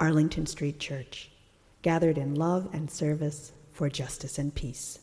[0.00, 1.30] Arlington Street Church,
[1.82, 4.98] gathered in love and service for justice and peace.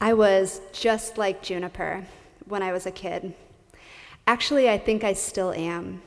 [0.00, 2.06] I was just like Juniper
[2.46, 3.34] when I was a kid.
[4.26, 6.00] Actually, I think I still am.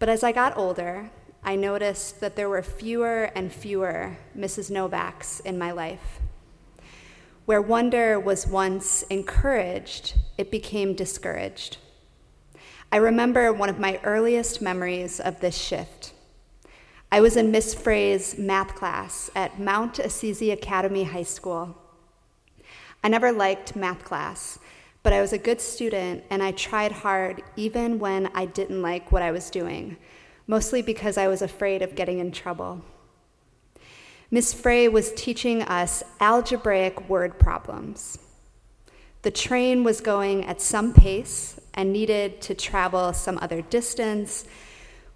[0.00, 1.10] But as I got older,
[1.44, 4.68] I noticed that there were fewer and fewer Mrs.
[4.72, 6.18] Novaks in my life.
[7.44, 11.78] Where wonder was once encouraged, it became discouraged.
[12.92, 16.12] I remember one of my earliest memories of this shift.
[17.10, 21.74] I was in Miss Frey's math class at Mount Assisi Academy High School.
[23.02, 24.58] I never liked math class,
[25.02, 29.10] but I was a good student and I tried hard even when I didn't like
[29.10, 29.96] what I was doing,
[30.46, 32.82] mostly because I was afraid of getting in trouble.
[34.30, 38.18] Miss Frey was teaching us algebraic word problems.
[39.22, 44.44] The train was going at some pace and needed to travel some other distance.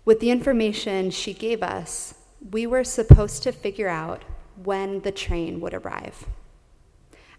[0.05, 2.15] With the information she gave us,
[2.51, 4.25] we were supposed to figure out
[4.63, 6.27] when the train would arrive.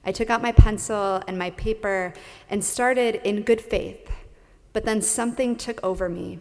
[0.06, 2.14] I took out my pencil and my paper
[2.50, 4.10] and started in good faith,
[4.74, 6.40] but then something took over me.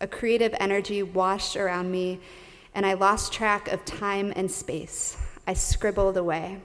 [0.00, 2.20] A creative energy washed around me,
[2.74, 5.16] and I lost track of time and space.
[5.46, 6.60] I scribbled away.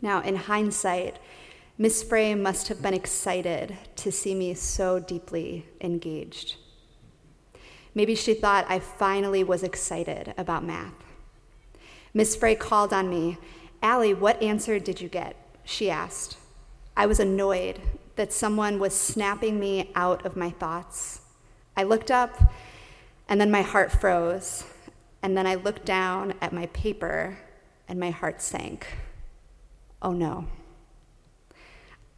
[0.00, 1.18] Now, in hindsight,
[1.80, 6.56] Miss Frey must have been excited to see me so deeply engaged.
[7.94, 10.92] Maybe she thought I finally was excited about math.
[12.12, 13.38] Miss Frey called on me.
[13.80, 15.36] Allie, what answer did you get?
[15.64, 16.36] She asked.
[16.96, 17.80] I was annoyed
[18.16, 21.20] that someone was snapping me out of my thoughts.
[21.76, 22.52] I looked up,
[23.28, 24.64] and then my heart froze.
[25.22, 27.38] And then I looked down at my paper,
[27.86, 28.84] and my heart sank.
[30.02, 30.48] Oh no.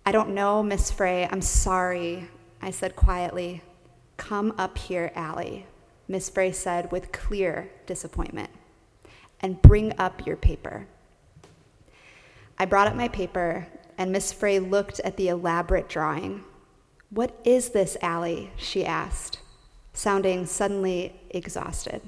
[0.04, 1.28] I don't know, Miss Frey.
[1.30, 2.28] I'm sorry,
[2.62, 3.62] I said quietly.
[4.16, 5.66] Come up here, Allie,
[6.08, 8.50] Miss Frey said with clear disappointment,
[9.40, 10.86] and bring up your paper.
[12.58, 13.66] I brought up my paper,
[13.98, 16.44] and Miss Frey looked at the elaborate drawing.
[17.10, 18.50] What is this, Allie?
[18.56, 19.38] she asked,
[19.92, 22.02] sounding suddenly exhausted.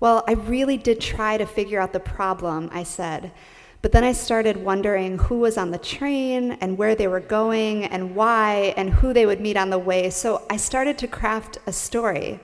[0.00, 3.32] Well, I really did try to figure out the problem, I said.
[3.80, 7.84] But then I started wondering who was on the train and where they were going
[7.84, 10.10] and why and who they would meet on the way.
[10.10, 12.40] So I started to craft a story.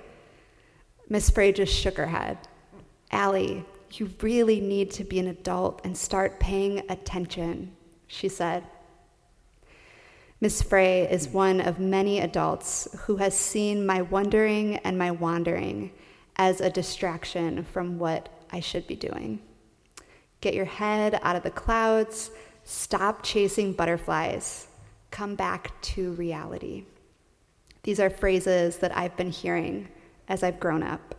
[1.08, 2.38] Miss Frey just shook her head.
[3.10, 7.72] Allie, you really need to be an adult and start paying attention,
[8.06, 8.64] she said.
[10.40, 15.92] Miss Frey is one of many adults who has seen my wondering and my wandering
[16.36, 19.40] as a distraction from what I should be doing.
[20.44, 22.30] Get your head out of the clouds.
[22.64, 24.66] Stop chasing butterflies.
[25.10, 26.84] Come back to reality.
[27.82, 29.88] These are phrases that I've been hearing
[30.28, 31.14] as I've grown up.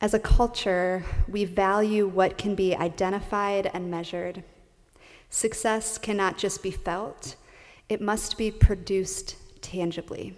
[0.00, 4.44] As a culture, we value what can be identified and measured.
[5.28, 7.34] Success cannot just be felt,
[7.88, 10.36] it must be produced tangibly.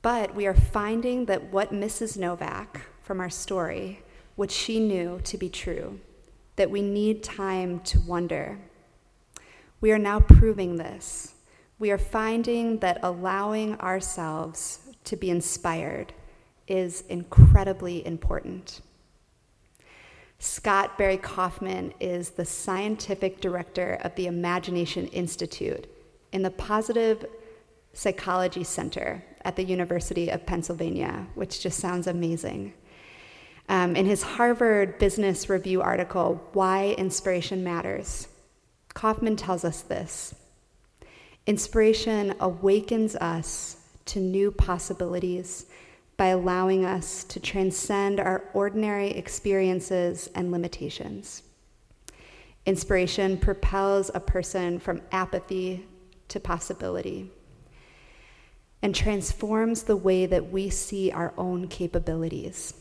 [0.00, 2.16] But we are finding that what Mrs.
[2.16, 4.00] Novak from our story
[4.38, 5.98] what she knew to be true,
[6.54, 8.56] that we need time to wonder.
[9.80, 11.34] We are now proving this.
[11.80, 16.12] We are finding that allowing ourselves to be inspired
[16.68, 18.80] is incredibly important.
[20.38, 25.88] Scott Barry Kaufman is the scientific director of the Imagination Institute
[26.30, 27.26] in the Positive
[27.92, 32.72] Psychology Center at the University of Pennsylvania, which just sounds amazing.
[33.68, 38.28] Um, in his Harvard Business Review article, Why Inspiration Matters,
[38.94, 40.34] Kaufman tells us this
[41.46, 43.76] Inspiration awakens us
[44.06, 45.66] to new possibilities
[46.16, 51.42] by allowing us to transcend our ordinary experiences and limitations.
[52.66, 55.86] Inspiration propels a person from apathy
[56.28, 57.30] to possibility
[58.82, 62.74] and transforms the way that we see our own capabilities.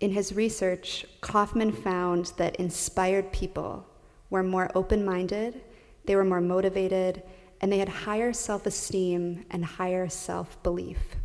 [0.00, 3.86] In his research, Kaufman found that inspired people
[4.28, 5.62] were more open minded,
[6.04, 7.22] they were more motivated,
[7.60, 11.16] and they had higher self esteem and higher self belief.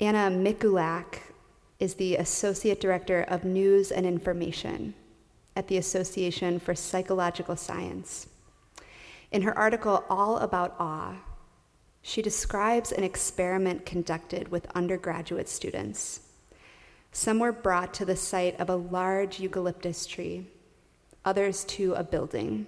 [0.00, 1.18] Anna Mikulak
[1.78, 4.94] is the Associate Director of News and Information
[5.54, 8.28] at the Association for Psychological Science.
[9.30, 11.16] In her article, All About Awe,
[12.02, 16.20] she describes an experiment conducted with undergraduate students.
[17.12, 20.46] Some were brought to the site of a large eucalyptus tree,
[21.24, 22.66] others to a building.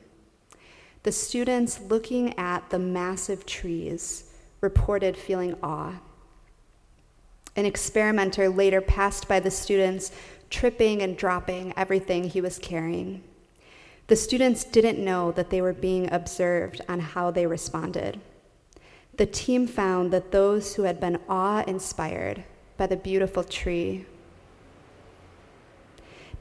[1.02, 6.00] The students looking at the massive trees reported feeling awe.
[7.56, 10.12] An experimenter later passed by the students,
[10.48, 13.22] tripping and dropping everything he was carrying.
[14.06, 18.20] The students didn't know that they were being observed on how they responded.
[19.16, 22.44] The team found that those who had been awe inspired
[22.76, 24.06] by the beautiful tree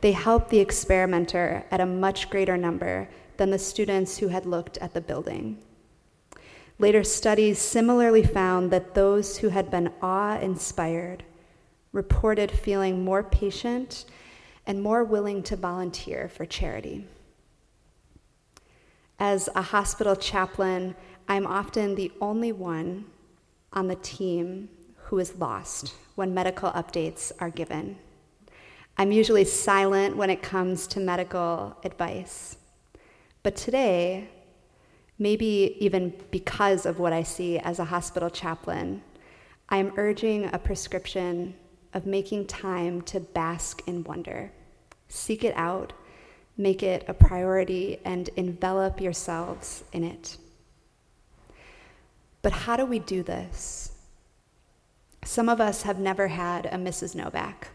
[0.04, 4.78] they helped the experimenter at a much greater number than the students who had looked
[4.80, 5.58] at the building.
[6.78, 11.24] Later studies similarly found that those who had been awe inspired
[11.94, 14.04] reported feeling more patient
[14.68, 17.08] and more willing to volunteer for charity.
[19.20, 20.98] As a hospital chaplain,
[21.28, 23.06] I'm often the only one
[23.72, 24.70] on the team
[25.06, 27.98] who is lost when medical updates are given.
[28.98, 32.58] I'm usually silent when it comes to medical advice.
[33.42, 34.30] But today,
[35.18, 39.02] maybe even because of what I see as a hospital chaplain,
[39.70, 41.56] I am urging a prescription
[41.94, 44.52] of making time to bask in wonder.
[45.08, 45.94] Seek it out,
[46.58, 50.38] make it a priority, and envelop yourselves in it.
[52.44, 53.94] But how do we do this?
[55.26, 57.16] Some of us have never had a Mrs.
[57.16, 57.70] Novak.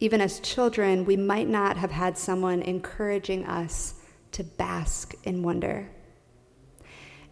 [0.00, 3.94] Even as children, we might not have had someone encouraging us
[4.32, 5.88] to bask in wonder.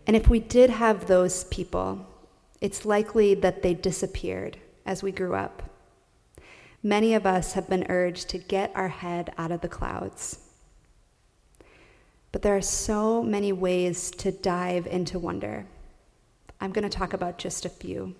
[0.06, 2.06] And if we did have those people,
[2.60, 4.56] it's likely that they disappeared
[4.86, 5.62] as we grew up.
[6.82, 10.38] Many of us have been urged to get our head out of the clouds.
[12.30, 15.66] But there are so many ways to dive into wonder.
[16.60, 18.14] I'm going to talk about just a few.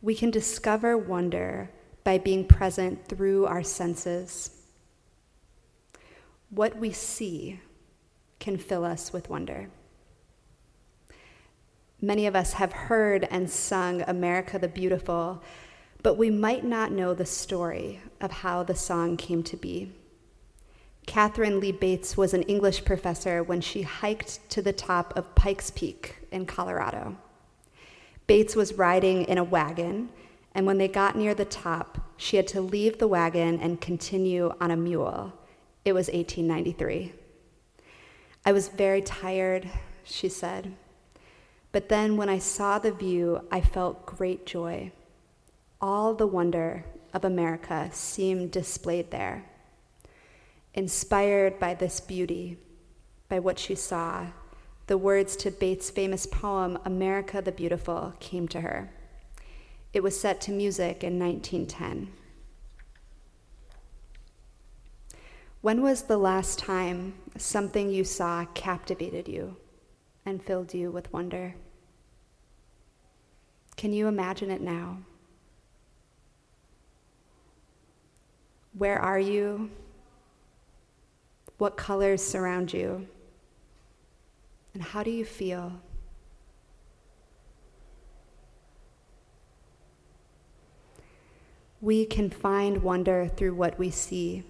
[0.00, 1.70] We can discover wonder
[2.04, 4.50] by being present through our senses.
[6.50, 7.60] What we see
[8.40, 9.70] can fill us with wonder.
[12.00, 15.40] Many of us have heard and sung America the Beautiful,
[16.02, 19.92] but we might not know the story of how the song came to be.
[21.06, 25.70] Katharine Lee Bates was an English professor when she hiked to the top of Pikes
[25.70, 27.16] Peak in Colorado.
[28.26, 30.10] Bates was riding in a wagon
[30.54, 34.52] and when they got near the top, she had to leave the wagon and continue
[34.60, 35.32] on a mule.
[35.84, 37.12] It was 1893.
[38.44, 39.68] I was very tired,
[40.04, 40.74] she said.
[41.70, 44.92] But then when I saw the view, I felt great joy.
[45.80, 46.84] All the wonder
[47.14, 49.44] of America seemed displayed there.
[50.74, 52.58] Inspired by this beauty,
[53.28, 54.26] by what she saw,
[54.86, 58.90] the words to Bates' famous poem, America the Beautiful, came to her.
[59.92, 62.12] It was set to music in 1910.
[65.60, 69.56] When was the last time something you saw captivated you
[70.26, 71.54] and filled you with wonder?
[73.76, 74.98] Can you imagine it now?
[78.76, 79.70] Where are you?
[81.62, 83.06] What colors surround you?
[84.74, 85.74] And how do you feel?
[91.80, 94.42] we can find wonder through what we see.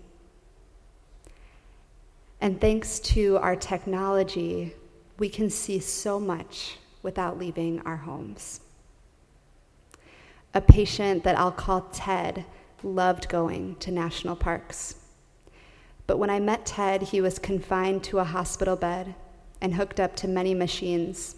[2.40, 4.74] And thanks to our technology,
[5.18, 8.60] we can see so much without leaving our homes.
[10.54, 12.46] A patient that I'll call Ted
[12.82, 15.01] loved going to national parks.
[16.06, 19.14] But when I met Ted, he was confined to a hospital bed
[19.60, 21.36] and hooked up to many machines.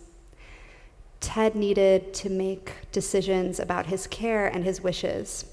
[1.21, 5.45] Ted needed to make decisions about his care and his wishes.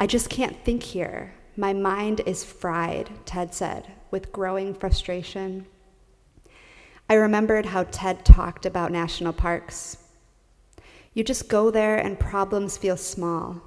[0.00, 1.34] I just can't think here.
[1.56, 5.66] My mind is fried, Ted said, with growing frustration.
[7.08, 9.98] I remembered how Ted talked about national parks.
[11.14, 13.62] You just go there and problems feel small.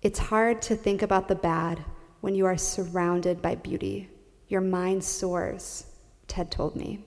[0.00, 1.84] It's hard to think about the bad
[2.20, 4.08] when you are surrounded by beauty.
[4.48, 5.86] Your mind soars,
[6.26, 7.04] Ted told me.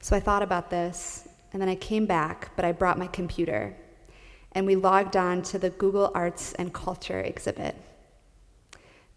[0.00, 3.74] So I thought about this, and then I came back, but I brought my computer
[4.52, 7.76] and we logged on to the Google Arts and Culture exhibit.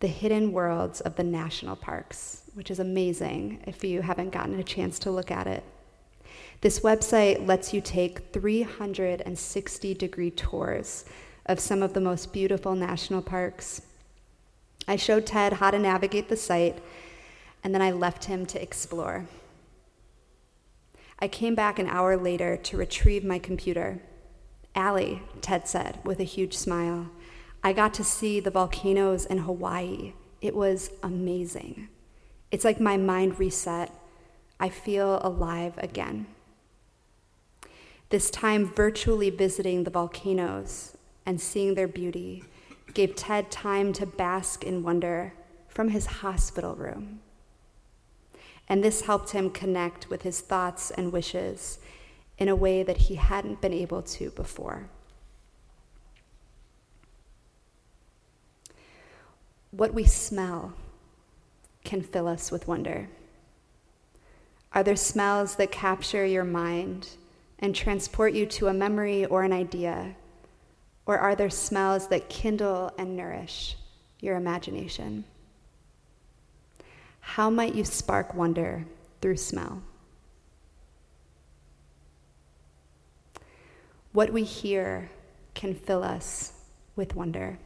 [0.01, 4.63] the hidden worlds of the national parks, which is amazing if you haven't gotten a
[4.63, 5.63] chance to look at it.
[6.61, 11.05] This website lets you take 360 degree tours
[11.45, 13.83] of some of the most beautiful national parks.
[14.87, 16.79] I showed Ted how to navigate the site,
[17.63, 19.25] and then I left him to explore.
[21.19, 24.01] I came back an hour later to retrieve my computer.
[24.73, 27.09] Allie, Ted said with a huge smile,
[27.63, 30.13] I got to see the volcanoes in Hawaii.
[30.41, 31.89] It was amazing.
[32.49, 33.91] It's like my mind reset.
[34.59, 36.25] I feel alive again.
[38.09, 42.43] This time, virtually visiting the volcanoes and seeing their beauty
[42.93, 45.33] gave Ted time to bask in wonder
[45.67, 47.21] from his hospital room.
[48.67, 51.79] And this helped him connect with his thoughts and wishes
[52.37, 54.89] in a way that he hadn't been able to before.
[59.71, 60.73] What we smell
[61.83, 63.09] can fill us with wonder.
[64.73, 67.09] Are there smells that capture your mind
[67.59, 70.15] and transport you to a memory or an idea?
[71.05, 73.75] Or are there smells that kindle and nourish
[74.19, 75.25] your imagination?
[77.19, 78.85] How might you spark wonder
[79.21, 79.81] through smell?
[84.13, 85.09] What we hear
[85.53, 86.53] can fill us
[86.95, 87.57] with wonder.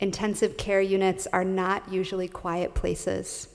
[0.00, 3.48] Intensive care units are not usually quiet places.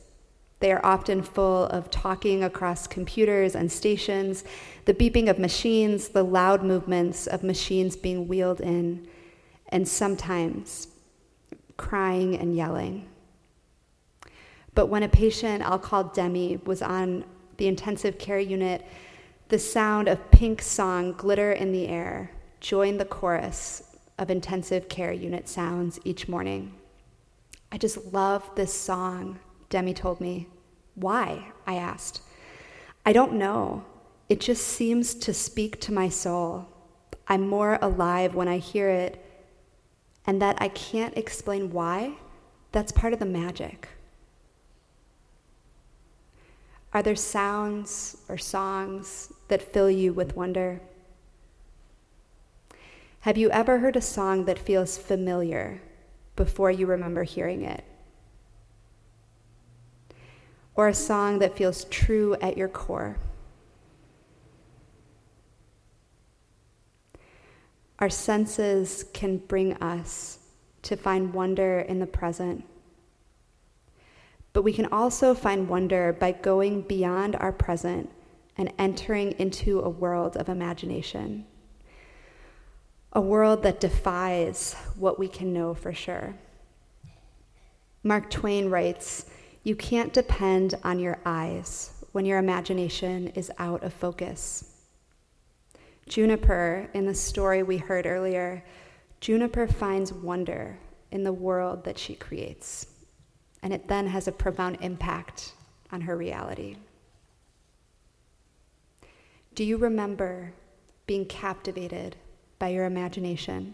[0.60, 4.44] They are often full of talking across computers and stations,
[4.86, 9.08] the beeping of machines, the loud movements of machines being wheeled in,
[9.70, 10.90] and sometimes
[11.78, 13.08] crying and yelling.
[14.76, 17.24] But when a patient I'll call Demi was on
[17.58, 18.86] the intensive care unit,
[19.48, 25.14] the sound of Pink song Glitter in the Air joined the chorus of intensive care
[25.14, 26.74] unit sounds each morning.
[27.72, 29.40] I just love this song,
[29.70, 30.48] Demi told me.
[30.96, 31.52] Why?
[31.66, 32.22] I asked.
[33.06, 33.86] I don't know.
[34.28, 36.68] It just seems to speak to my soul.
[37.28, 39.24] I'm more alive when I hear it,
[40.26, 42.14] and that I can't explain why,
[42.72, 43.88] that's part of the magic.
[46.94, 50.82] Are there sounds or songs that fill you with wonder?
[53.22, 55.82] Have you ever heard a song that feels familiar
[56.36, 57.84] before you remember hearing it?
[60.80, 63.18] Or a song that feels true at your core?
[68.00, 70.40] Our senses can bring us
[70.84, 72.64] to find wonder in the present.
[74.54, 78.10] But we can also find wonder by going beyond our present
[78.56, 81.46] and entering into a world of imagination
[83.12, 86.36] a world that defies what we can know for sure.
[88.02, 89.26] Mark Twain writes
[89.64, 94.76] You can't depend on your eyes when your imagination is out of focus.
[96.08, 98.64] Juniper, in the story we heard earlier,
[99.20, 100.80] Juniper finds wonder
[101.12, 102.88] in the world that she creates,
[103.62, 105.54] and it then has a profound impact
[105.92, 106.78] on her reality.
[109.56, 110.54] Do you remember
[111.06, 112.16] being captivated
[112.60, 113.74] by your imagination?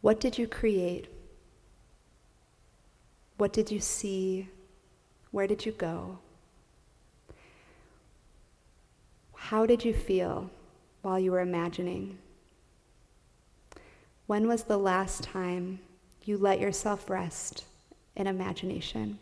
[0.00, 1.08] What did you create?
[3.36, 4.48] What did you see?
[5.30, 6.18] Where did you go?
[9.34, 10.50] How did you feel
[11.02, 12.18] while you were imagining?
[14.26, 15.80] When was the last time
[16.24, 17.64] you let yourself rest
[18.14, 19.18] in imagination?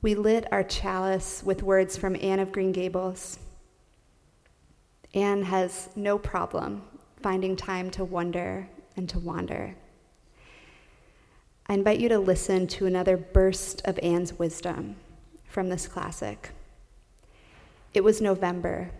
[0.00, 3.38] we lit our chalice with words from Anne of Green Gables.
[5.14, 6.82] Anne has no problem
[7.22, 9.74] finding time to wonder and to wander.
[11.66, 14.96] I invite you to listen to another burst of Anne's wisdom
[15.44, 16.50] from this classic.
[17.92, 18.90] It was November,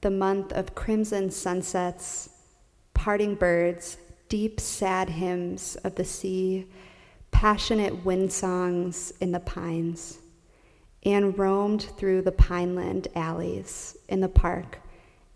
[0.00, 2.30] the month of crimson sunsets,
[2.94, 6.66] parting birds, deep, sad hymns of the sea,
[7.30, 10.18] passionate wind songs in the pines.
[11.04, 14.80] Anne roamed through the pineland alleys in the park,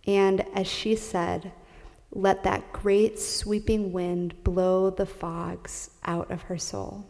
[0.06, 1.52] and as she said,
[2.12, 7.06] let that great sweeping wind blow the fogs out of her soul.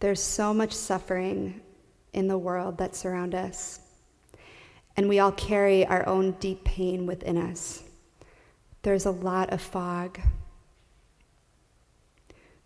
[0.00, 1.60] There's so much suffering
[2.12, 3.80] in the world that surround us,
[4.96, 7.82] and we all carry our own deep pain within us.
[8.82, 10.20] There's a lot of fog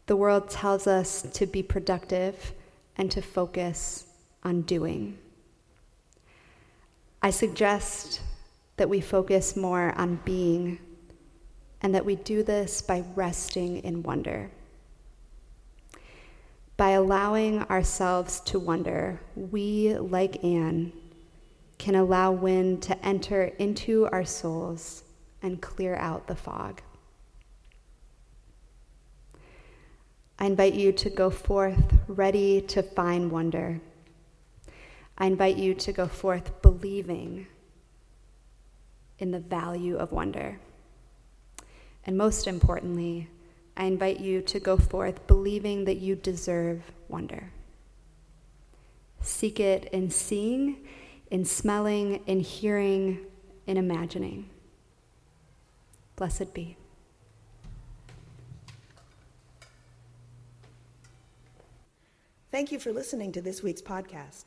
[0.06, 2.52] the world tells us to be productive
[2.96, 4.06] and to focus
[4.44, 5.18] on doing.
[7.24, 8.20] I suggest
[8.76, 10.80] that we focus more on being
[11.80, 14.50] and that we do this by resting in wonder.
[16.76, 20.92] By allowing ourselves to wonder, we, like Anne,
[21.78, 25.04] can allow wind to enter into our souls
[25.42, 26.80] and clear out the fog.
[30.38, 33.80] I invite you to go forth ready to find wonder.
[35.22, 37.46] I invite you to go forth believing
[39.20, 40.58] in the value of wonder.
[42.04, 43.28] And most importantly,
[43.76, 47.52] I invite you to go forth believing that you deserve wonder.
[49.20, 50.78] Seek it in seeing,
[51.30, 53.20] in smelling, in hearing,
[53.68, 54.50] in imagining.
[56.16, 56.76] Blessed be.
[62.50, 64.46] Thank you for listening to this week's podcast.